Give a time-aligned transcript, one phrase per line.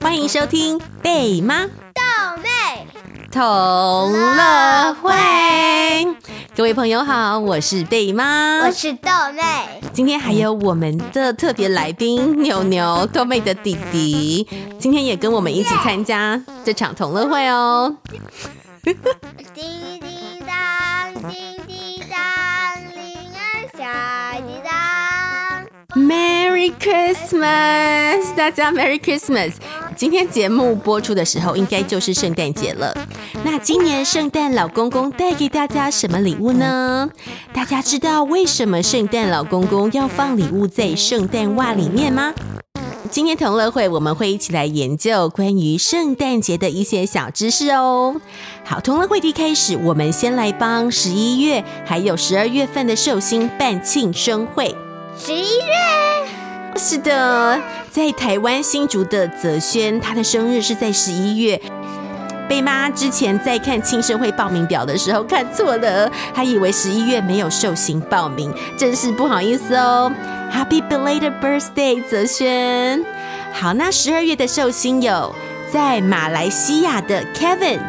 [0.00, 1.72] 欢迎收听贝妈豆
[2.42, 2.86] 妹
[3.30, 3.40] 同
[4.12, 5.12] 乐会。
[6.54, 9.42] 各位朋友好，我是贝妈，我是豆妹。
[9.92, 14.46] 今天还有我们的特别来宾牛牛，豆妹的弟弟，
[14.78, 17.96] 今天也跟我们一起参加这场同乐会哦。
[18.84, 18.94] 叮
[19.54, 20.35] 叮
[26.66, 29.52] Merry Christmas，大家 Merry Christmas。
[29.94, 32.92] 今天节目播出的时候，应该就是圣诞节了。
[33.44, 37.08] 那今年圣诞老公公带给大家什么礼物呢？
[37.52, 42.34] 大家知道为什么圣诞老公公要放礼物在圣诞袜里面吗？
[43.12, 48.20] 今天同乐会我们会一起来研究关于圣诞节的一些小知识哦。
[48.64, 54.74] 好，同乐会一开始，我们先来帮十一月还有十二月份的寿星办庆生会。
[55.16, 56.15] 十一月。
[56.78, 57.60] 是的，
[57.90, 61.60] 在台湾新竹的泽轩，他的生日是在十一月。
[62.48, 70.12] 贝妈之前在看庆生会报名表的时候看错了，还以为十一月没有寿星报名，真是不好意思哦。
[70.52, 73.04] Happy belated birthday，泽轩。
[73.52, 75.34] 好，那十二月的寿星有
[75.72, 77.80] 在马来西亚的 Kevin，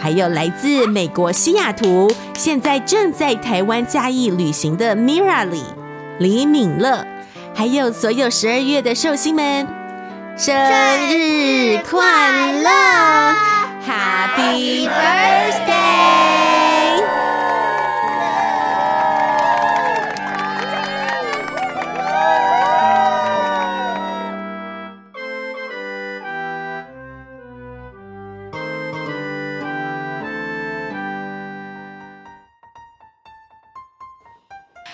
[0.00, 5.62] 还有来自美国西雅图，现在正在台湾嘉义旅行的 Mira 李
[6.18, 7.06] 李敏乐。
[7.56, 9.66] 还有所有十二月的寿星们，
[10.36, 10.54] 生
[11.08, 12.68] 日快乐
[13.82, 16.65] ，Happy Birthday！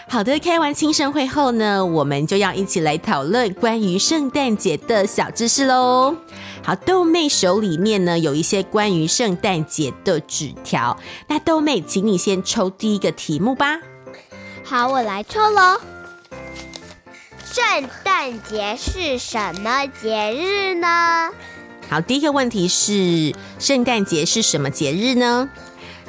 [0.08, 6.14] 好的，开完庆生会后呢，我们就要一起来讨论关于圣诞节的小知识喽。
[6.62, 10.98] 好，豆妹手里面呢有一些关于圣诞节的纸条，
[11.28, 13.78] 那豆妹，请你先抽第一个题目吧。
[14.62, 15.80] 好，我来抽喽。
[17.44, 17.64] 圣
[18.04, 21.30] 诞节是什么节日呢？
[21.88, 25.48] 好，第一个问题是圣诞节是什么节日呢？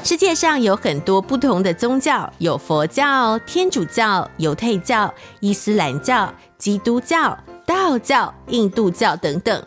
[0.03, 9.64] 世界上有很多不同的宗教，有佛教、天主教、犹太教、伊斯兰教、基督教、道教、印度教等等。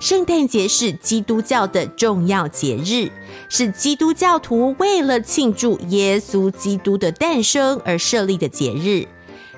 [0.00, 3.10] 圣诞节是基督教的重要节日，
[3.50, 9.06] 是基督教徒为了庆祝耶稣基督的诞生而设立的节日。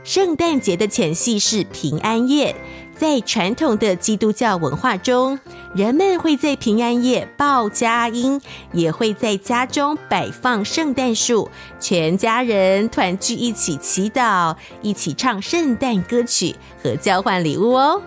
[0.02, 2.56] 圣诞节的前夕是平安夜。
[2.98, 5.38] 在传统的基督教文化中，
[5.74, 8.40] 人们会在平安夜报佳音，
[8.72, 18.00] 也会在家中摆放圣诞树，全家人团聚一起祈祷，一起唱圣诞歌曲和交换礼物哦。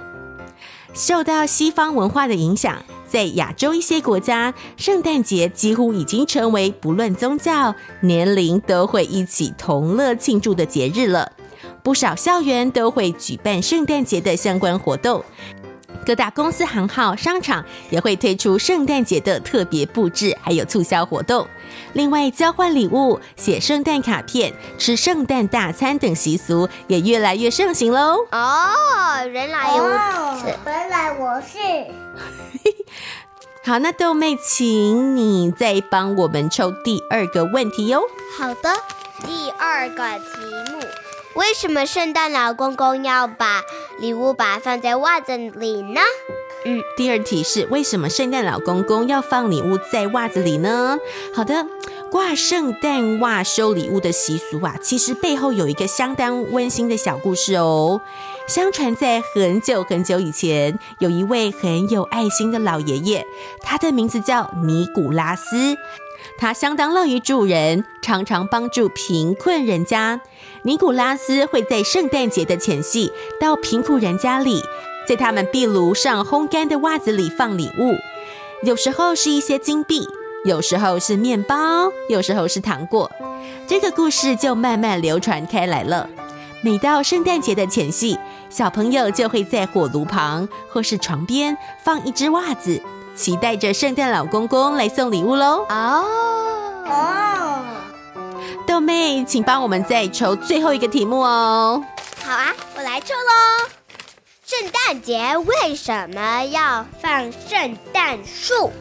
[0.95, 11.31] 受到西方文化的影响，在亚洲一些国家，圣诞节几乎已经成为不论宗教、年龄都会一起同乐庆祝的节日了。
[11.89, 15.25] 不少校园都会举办圣诞节的相关活动，
[16.05, 21.47] 各大公司行号、商场也会推出圣诞节的特别布置，还有促销活动。
[21.93, 28.19] 另外，交换礼物、写圣诞卡片、吃圣诞大餐等习俗也越来越盛行喽。
[28.31, 29.83] 哦，原来如
[30.39, 31.57] 此，原来我是。
[33.65, 38.03] 好，那豆妹，请你再帮我们抽第二个问题哟。
[38.37, 38.75] 好的，
[39.25, 40.85] 第二个题目。
[41.39, 43.61] 为什么圣诞老公公要把
[43.97, 46.01] 礼物把放在袜子里呢？
[46.65, 50.97] 嗯，第二题是为什么圣诞老公公要放礼物在袜子里呢？
[51.33, 51.65] 好的，
[52.11, 58.01] 挂圣诞袜收礼物的习俗啊，其实背后有一个相当温馨的小故事哦。
[58.45, 63.25] 相传在很久很久以前，有一位很有爱心的老爷爷，
[63.61, 65.77] 他的名字叫尼古拉斯。
[66.39, 70.21] 他相当乐于助人，常常帮助贫困人家。
[70.61, 74.61] 尼古拉斯会在圣诞节的前夕到贫苦人家里，
[75.05, 77.97] 在他们壁炉上烘干的袜子里放礼物。
[78.63, 80.07] 有时候是一些金币，
[80.45, 83.11] 有时候是面包，有时候是糖果。
[83.67, 86.09] 这个故事就慢慢流传开来了。
[86.61, 88.17] 每到圣诞节的前夕，
[88.49, 92.81] 小朋友就会在火炉旁或是床边放一只袜子。
[93.19, 95.65] 期待着圣诞老公公来送礼物喽！
[95.67, 96.05] 哦
[96.85, 97.65] 哦，
[98.65, 101.83] 豆妹，请帮我们再抽最后一个题目哦。
[102.23, 103.69] 好啊，我来抽喽。
[104.45, 108.71] 圣诞节为什么要放圣诞树？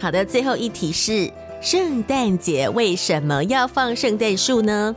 [0.00, 1.30] 好的，最后一题是：
[1.60, 4.92] 圣诞节为什么要放圣诞树呢？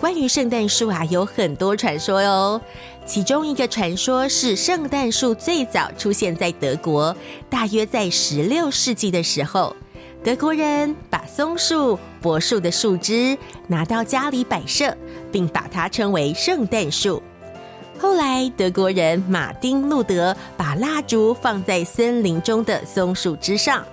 [0.00, 2.60] 关于圣诞树啊，有很多传说哟。
[3.04, 7.14] 其中一个传说是圣诞树最早出现在德国，
[7.50, 9.74] 大约在十六世纪的时候，
[10.22, 13.36] 德国人把松树、柏树的树枝
[13.66, 14.96] 拿到家里摆设，
[15.32, 17.20] 并把它称为圣诞树。
[17.98, 23.84] 后来，德国人马丁·路德把蜡烛放在森林中的松树枝上，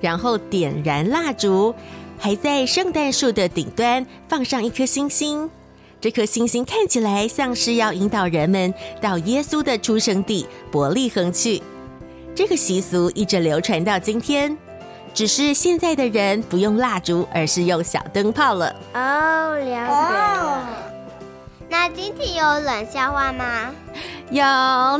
[0.00, 1.72] 然后点燃蜡烛，
[2.18, 5.50] 还在圣诞树的顶端放上一颗星星。
[6.00, 11.62] 这颗星星看起来像是要引导人们到耶稣的出生地伯利恒去。
[12.34, 14.56] 这个习俗一直流传到今天，
[15.14, 18.74] 只是现在的人不用蜡烛，而是用小灯泡了。
[18.92, 20.68] 哦，了解了。
[21.70, 23.70] 那今天有冷笑话吗？
[24.30, 24.44] 有，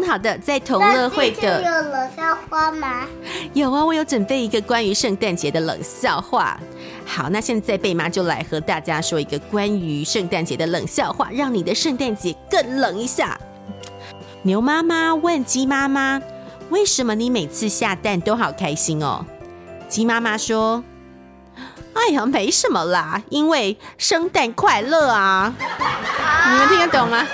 [0.06, 3.06] 好的，在同乐会的有冷笑话吗？
[3.52, 6.58] 有啊，我有准备一个关于圣诞节的冷笑话。
[7.06, 13.38] 好，那现在贝妈就来和大家说一个关于圣诞节的冷笑话，让你的圣诞节更冷一下。
[14.42, 16.20] 牛妈妈问鸡妈妈
[16.70, 19.24] ：“为什么你每次下蛋都好开心哦？”
[19.88, 20.82] 鸡妈妈说
[21.94, 25.54] ：“哎呀，没什么啦，因为圣诞快乐啊！”
[26.50, 27.26] 你们听得懂吗？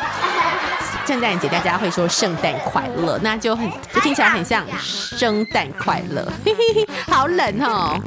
[1.06, 7.98] 圣诞节大家会说圣诞快乐，那就很就听起来很像圣诞快乐，嘿嘿嘿，好冷哦。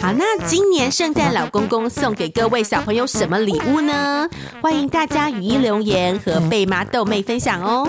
[0.00, 4.28] 好，那今年圣诞老公公送给各位小朋友什么礼物呢？
[4.62, 7.88] 欢迎大家语音留言和贝妈豆妹分享哦。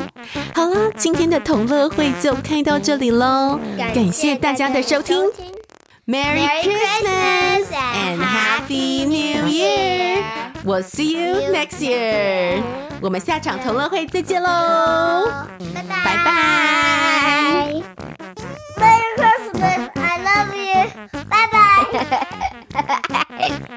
[0.56, 3.60] 好了，今天的同乐会就开到这里喽，
[3.94, 5.22] 感谢大家的收听
[6.08, 8.57] ，Merry Christmas and Happy
[10.67, 10.67] Year！
[10.67, 12.63] 我 see you next year。
[13.01, 14.49] 我们下场同乐会再见喽，
[15.75, 17.83] 拜拜拜拜，
[18.79, 20.91] Merry Christmas，I love you，
[21.29, 21.47] 拜
[23.39, 23.76] 拜。